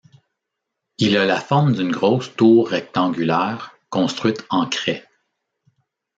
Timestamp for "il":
0.97-1.15